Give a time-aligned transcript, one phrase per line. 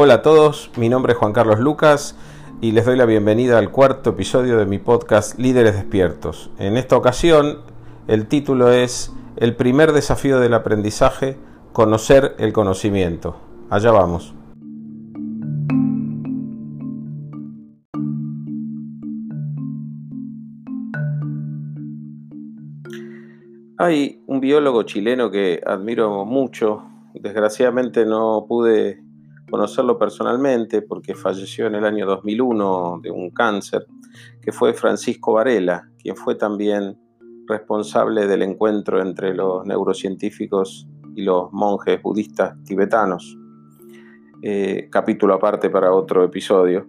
[0.00, 2.14] Hola a todos, mi nombre es Juan Carlos Lucas
[2.60, 6.50] y les doy la bienvenida al cuarto episodio de mi podcast Líderes Despiertos.
[6.60, 7.58] En esta ocasión
[8.06, 11.36] el título es El primer desafío del aprendizaje,
[11.72, 13.38] conocer el conocimiento.
[13.70, 14.34] Allá vamos.
[23.80, 26.82] Hay un biólogo chileno que admiro mucho,
[27.14, 29.00] desgraciadamente no pude
[29.48, 33.86] conocerlo personalmente porque falleció en el año 2001 de un cáncer,
[34.42, 36.98] que fue Francisco Varela, quien fue también
[37.46, 43.38] responsable del encuentro entre los neurocientíficos y los monjes budistas tibetanos.
[44.42, 46.84] Eh, capítulo aparte para otro episodio.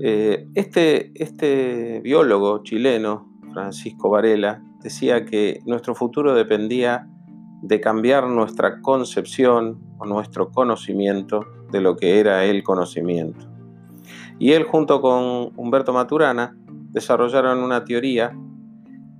[0.00, 7.08] Eh, este, este biólogo chileno, Francisco Varela, decía que nuestro futuro dependía
[7.62, 13.46] de cambiar nuestra concepción o nuestro conocimiento de lo que era el conocimiento.
[14.38, 16.56] Y él junto con Humberto Maturana
[16.90, 18.36] desarrollaron una teoría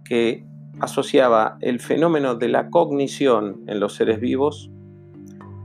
[0.05, 0.45] que
[0.81, 4.71] asociaba el fenómeno de la cognición en los seres vivos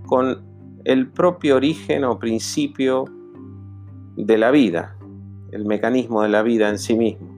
[0.06, 0.44] con
[0.86, 3.06] el propio origen o principio
[4.16, 4.98] de la vida,
[5.52, 7.31] el mecanismo de la vida en sí mismo.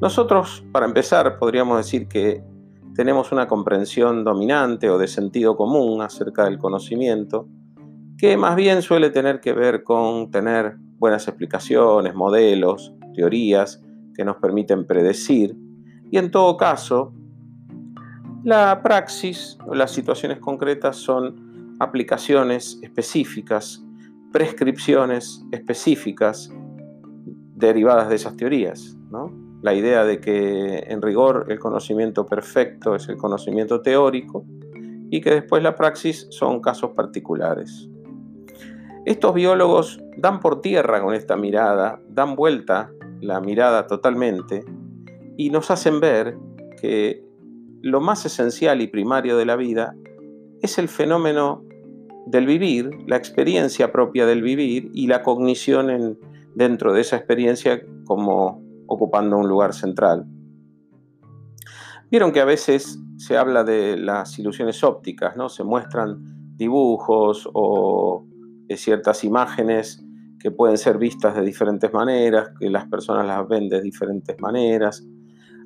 [0.00, 2.42] Nosotros, para empezar, podríamos decir que
[2.94, 7.48] tenemos una comprensión dominante o de sentido común acerca del conocimiento,
[8.16, 13.82] que más bien suele tener que ver con tener buenas explicaciones, modelos, teorías
[14.14, 15.56] que nos permiten predecir.
[16.10, 17.12] Y en todo caso,
[18.42, 23.84] la praxis o las situaciones concretas son aplicaciones específicas,
[24.32, 26.52] prescripciones específicas
[27.54, 28.96] derivadas de esas teorías.
[29.62, 34.44] La idea de que en rigor el conocimiento perfecto es el conocimiento teórico
[35.10, 37.88] y que después la praxis son casos particulares.
[39.04, 44.64] Estos biólogos dan por tierra con esta mirada, dan vuelta la mirada totalmente
[45.36, 46.36] y nos hacen ver
[46.80, 47.24] que
[47.80, 49.96] lo más esencial y primario de la vida
[50.60, 51.64] es el fenómeno
[52.26, 56.18] del vivir, la experiencia propia del vivir y la cognición
[56.54, 60.26] dentro de esa experiencia como ocupando un lugar central.
[62.10, 65.48] Vieron que a veces se habla de las ilusiones ópticas, ¿no?
[65.48, 68.24] Se muestran dibujos o
[68.76, 70.04] ciertas imágenes
[70.38, 75.04] que pueden ser vistas de diferentes maneras, que las personas las ven de diferentes maneras.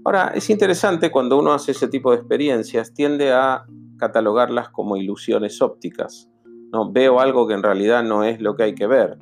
[0.04, 3.64] Ahora, es interesante cuando uno hace ese tipo de experiencias, tiende a
[3.98, 6.30] catalogarlas como ilusiones ópticas.
[6.72, 6.90] ¿no?
[6.90, 9.18] Veo algo que en realidad no es lo que hay que ver.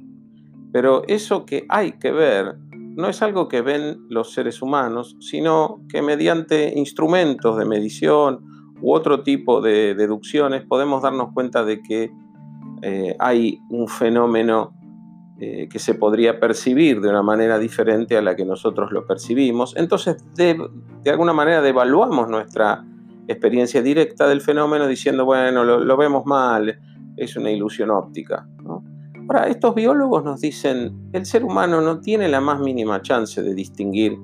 [0.73, 2.57] Pero eso que hay que ver
[2.97, 8.41] no es algo que ven los seres humanos, sino que mediante instrumentos de medición
[8.81, 12.11] u otro tipo de deducciones podemos darnos cuenta de que
[12.83, 14.73] eh, hay un fenómeno
[15.39, 19.75] eh, que se podría percibir de una manera diferente a la que nosotros lo percibimos.
[19.77, 20.59] Entonces, de,
[21.07, 22.85] alguna manera devaluamos nuestra
[23.27, 26.79] experiencia directa del fenómeno diciendo, bueno, lo, vemos mal,
[27.17, 28.47] es una ilusión óptica.
[29.33, 33.55] Ahora, estos biólogos nos dicen, el ser humano no tiene la más mínima chance de
[33.55, 34.19] distinguir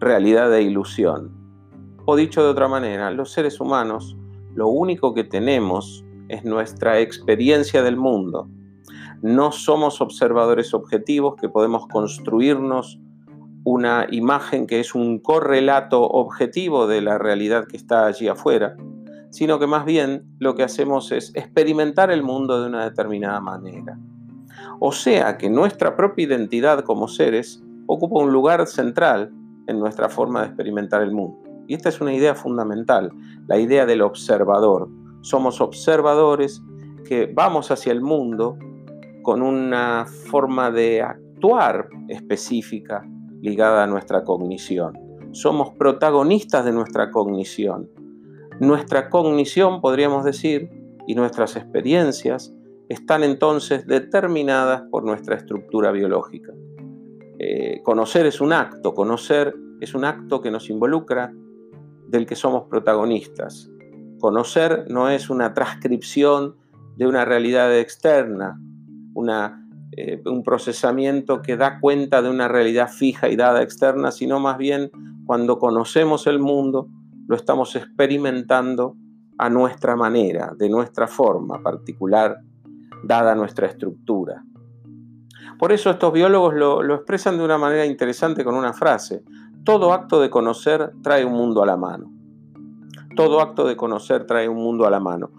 [0.00, 1.30] realidad de ilusión.
[2.04, 4.16] O dicho de otra manera, los seres humanos
[4.56, 8.48] lo único que tenemos es nuestra experiencia del mundo.
[9.22, 12.98] No somos observadores objetivos que podemos construirnos
[13.62, 18.76] una imagen que es un correlato objetivo de la realidad que está allí afuera,
[19.30, 23.98] sino que más bien lo que hacemos es experimentar el mundo de una determinada manera.
[24.80, 29.32] O sea que nuestra propia identidad como seres ocupa un lugar central
[29.66, 31.38] en nuestra forma de experimentar el mundo.
[31.66, 33.12] Y esta es una idea fundamental,
[33.46, 34.88] la idea del observador
[35.20, 36.62] somos observadores
[37.04, 38.56] que vamos hacia el mundo
[39.22, 43.04] con una forma de actuar específica
[43.40, 44.98] ligada a nuestra cognición.
[45.32, 47.90] Somos protagonistas de nuestra cognición.
[48.60, 50.70] Nuestra cognición, podríamos decir,
[51.06, 52.54] y nuestras experiencias
[52.88, 56.52] están entonces determinadas por nuestra estructura biológica.
[57.38, 61.32] Eh, conocer es un acto, conocer es un acto que nos involucra,
[62.08, 63.70] del que somos protagonistas.
[64.18, 66.56] Conocer no es una transcripción
[66.96, 68.58] de una realidad externa,
[69.96, 74.58] eh, un procesamiento que da cuenta de una realidad fija y dada externa, sino más
[74.58, 74.90] bien
[75.26, 76.88] cuando conocemos el mundo,
[77.28, 78.96] lo estamos experimentando
[79.36, 82.38] a nuestra manera, de nuestra forma particular,
[83.04, 84.42] dada nuestra estructura.
[85.58, 89.22] Por eso estos biólogos lo, expresan de una manera interesante con una frase.
[89.62, 92.10] Todo acto de conocer trae un mundo a la mano.
[93.14, 95.30] todo acto de conocer trae un mundo a la mano.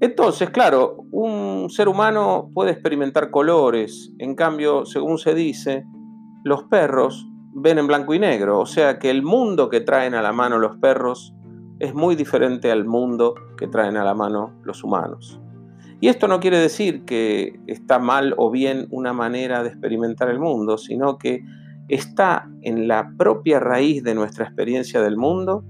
[0.00, 5.84] Entonces, claro, un ser humano puede experimentar colores, en cambio, según se dice,
[6.44, 10.22] los perros ven en blanco y negro, o sea que el mundo que traen a
[10.22, 11.34] la mano los perros
[11.78, 15.40] es muy diferente al mundo que traen a la mano los humanos.
[16.00, 20.38] Y esto no quiere decir que está mal o bien una manera de experimentar el
[20.38, 21.42] mundo, sino que
[21.88, 25.64] está en la propia raíz de nuestra experiencia del mundo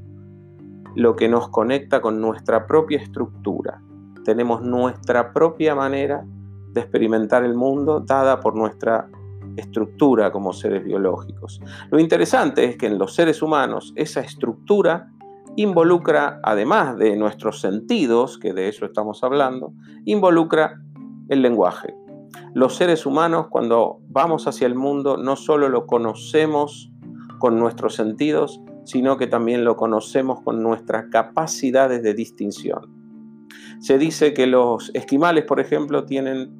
[0.94, 3.80] lo que nos conecta con nuestra propia estructura.
[4.24, 6.24] Tenemos nuestra propia manera
[6.72, 9.08] de experimentar el mundo dada por nuestra
[9.56, 11.60] estructura como seres biológicos.
[11.90, 15.10] Lo interesante es que en los seres humanos esa estructura
[15.56, 19.72] involucra, además de nuestros sentidos, que de eso estamos hablando,
[20.04, 20.80] involucra
[21.28, 21.94] el lenguaje.
[22.54, 26.90] Los seres humanos cuando vamos hacia el mundo no solo lo conocemos
[27.38, 33.00] con nuestros sentidos, sino que también lo conocemos con nuestras capacidades de distinción.
[33.80, 36.59] Se dice que los esquimales, por ejemplo, tienen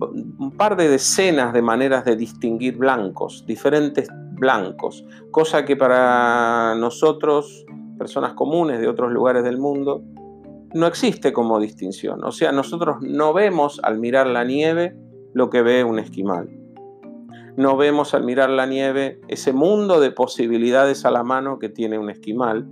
[0.00, 7.64] un par de decenas de maneras de distinguir blancos, diferentes blancos, cosa que para nosotros,
[7.98, 10.02] personas comunes de otros lugares del mundo,
[10.74, 12.24] no existe como distinción.
[12.24, 14.96] O sea, nosotros no vemos al mirar la nieve
[15.32, 16.48] lo que ve un esquimal.
[17.56, 21.98] No vemos al mirar la nieve ese mundo de posibilidades a la mano que tiene
[21.98, 22.66] un esquimal.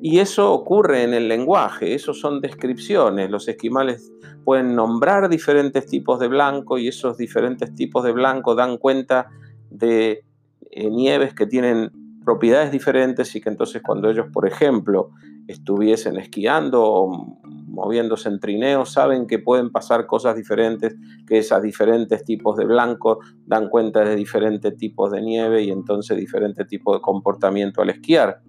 [0.00, 3.30] Y eso ocurre en el lenguaje, eso son descripciones.
[3.30, 4.12] Los esquimales
[4.44, 9.28] pueden nombrar diferentes tipos de blanco y esos diferentes tipos de blanco dan cuenta
[9.70, 10.24] de
[10.70, 11.90] eh, nieves que tienen
[12.24, 15.10] propiedades diferentes y que entonces cuando ellos, por ejemplo,
[15.48, 17.36] estuviesen esquiando o
[17.66, 20.94] moviéndose en trineo, saben que pueden pasar cosas diferentes,
[21.26, 26.16] que esos diferentes tipos de blanco dan cuenta de diferentes tipos de nieve y entonces
[26.16, 28.42] diferentes tipos de comportamiento al esquiar.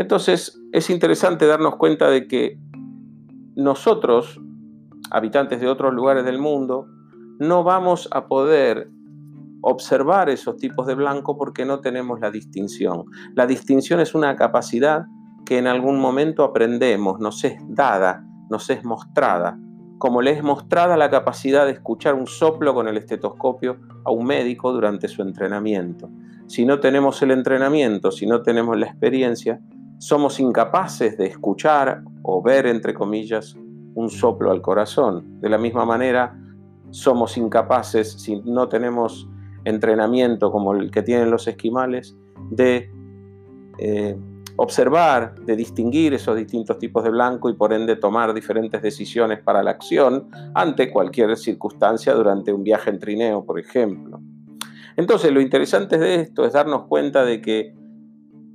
[0.00, 2.58] Entonces es interesante darnos cuenta de que
[3.54, 4.40] nosotros,
[5.10, 6.86] habitantes de otros lugares del mundo,
[7.38, 8.88] no vamos a poder
[9.60, 13.04] observar esos tipos de blanco porque no tenemos la distinción.
[13.34, 15.04] La distinción es una capacidad
[15.44, 19.58] que en algún momento aprendemos, nos es dada, nos es mostrada,
[19.98, 23.76] como le es mostrada la capacidad de escuchar un soplo con el estetoscopio
[24.06, 26.08] a un médico durante su entrenamiento.
[26.46, 29.60] Si no tenemos el entrenamiento, si no tenemos la experiencia,
[30.00, 33.54] somos incapaces de escuchar o ver, entre comillas,
[33.94, 35.40] un soplo al corazón.
[35.42, 36.40] De la misma manera,
[36.88, 39.28] somos incapaces, si no tenemos
[39.64, 42.16] entrenamiento como el que tienen los esquimales,
[42.50, 42.90] de
[43.76, 44.16] eh,
[44.56, 49.62] observar, de distinguir esos distintos tipos de blanco y por ende tomar diferentes decisiones para
[49.62, 54.18] la acción ante cualquier circunstancia durante un viaje en trineo, por ejemplo.
[54.96, 57.79] Entonces, lo interesante de esto es darnos cuenta de que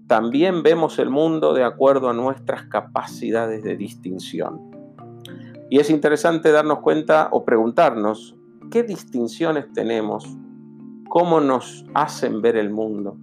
[0.07, 4.61] también vemos el mundo de acuerdo a nuestras capacidades de distinción.
[5.69, 8.35] Y es interesante darnos cuenta o preguntarnos
[8.69, 10.37] qué distinciones tenemos
[11.15, 13.17] cómo nos hacen ver el mundo,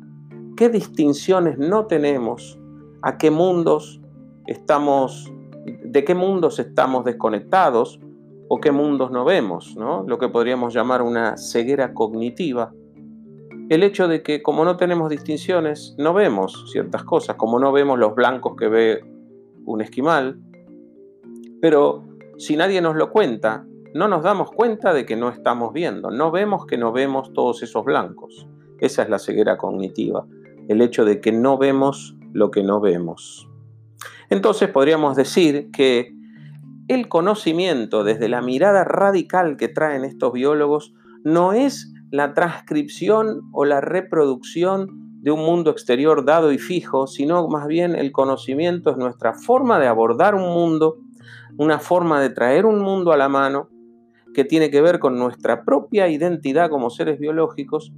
[0.56, 2.58] qué distinciones no tenemos,
[3.02, 4.00] a qué mundos
[4.46, 5.30] estamos,
[5.84, 8.00] de qué mundos estamos desconectados
[8.48, 12.72] o qué mundos no vemos, lo que podríamos llamar una ceguera cognitiva.
[13.68, 17.98] El hecho de que como no tenemos distinciones, no vemos ciertas cosas, como no vemos
[17.98, 19.04] los blancos que ve
[19.64, 20.38] un esquimal,
[21.60, 22.04] pero
[22.38, 23.64] si nadie nos lo cuenta,
[23.94, 27.62] no nos damos cuenta de que no estamos viendo, no vemos que no vemos todos
[27.62, 28.46] esos blancos.
[28.80, 30.26] Esa es la ceguera cognitiva,
[30.68, 33.48] el hecho de que no vemos lo que no vemos.
[34.28, 36.14] Entonces podríamos decir que
[36.88, 43.64] el conocimiento desde la mirada radical que traen estos biólogos no es la transcripción o
[43.64, 48.98] la reproducción de un mundo exterior dado y fijo, sino más bien el conocimiento es
[48.98, 50.98] nuestra forma de abordar un mundo,
[51.56, 53.70] una forma de traer un mundo a la mano
[54.34, 57.92] que tiene que ver con nuestra propia identidad como seres biológicos.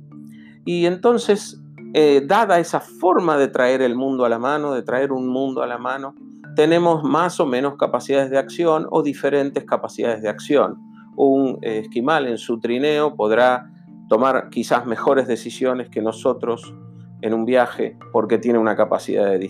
[0.64, 1.60] Y entonces,
[1.92, 5.60] eh, dada esa forma de traer el mundo a la mano, de traer un mundo
[5.62, 6.14] a la mano,
[6.54, 10.76] tenemos más o menos capacidades de acción o diferentes capacidades de acción.
[11.16, 13.73] Un eh, esquimal en su trineo podrá
[14.14, 16.72] tomar quizás mejores decisiones que nosotros
[17.20, 19.40] en un viaje porque tiene una capacidad de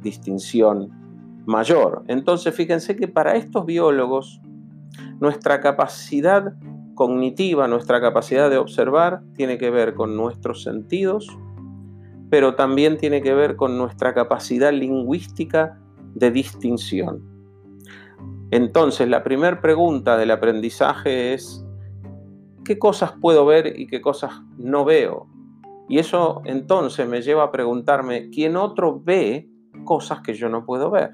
[0.00, 0.90] distinción
[1.44, 2.04] mayor.
[2.06, 4.40] Entonces, fíjense que para estos biólogos,
[5.18, 6.54] nuestra capacidad
[6.94, 11.26] cognitiva, nuestra capacidad de observar, tiene que ver con nuestros sentidos,
[12.30, 15.80] pero también tiene que ver con nuestra capacidad lingüística
[16.14, 17.28] de distinción.
[18.52, 21.61] Entonces, la primera pregunta del aprendizaje es,
[22.64, 25.26] ¿qué cosas puedo ver y qué cosas no veo?
[25.88, 29.48] Y eso entonces me lleva a preguntarme, ¿quién otro ve
[29.84, 31.10] cosas que yo no puedo ver?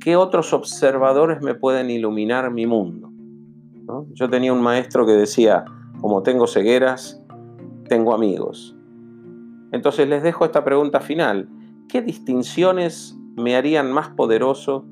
[0.00, 3.10] ¿Qué otros observadores me pueden iluminar mi mundo?
[4.14, 5.64] Yo tenía un maestro que decía,
[6.00, 7.22] como tengo cegueras,
[7.88, 8.76] tengo amigos.
[9.72, 11.48] Entonces les dejo esta pregunta final.
[11.88, 14.84] ¿Qué distinciones me harían más poderoso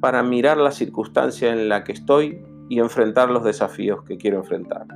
[0.00, 4.86] para mirar la circunstancia en la que estoy y enfrentar los desafíos que quiero enfrentar?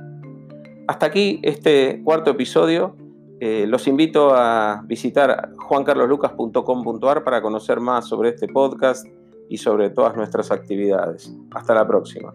[0.87, 2.95] Hasta aquí este cuarto episodio.
[3.39, 9.07] Eh, los invito a visitar juancarloslucas.com.ar para conocer más sobre este podcast
[9.49, 11.33] y sobre todas nuestras actividades.
[11.51, 12.33] Hasta la próxima.